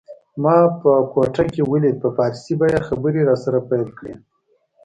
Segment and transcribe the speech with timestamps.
[0.41, 4.13] ما به په کوټه کي ولید په پارسي به یې خبري راسره پیل کړې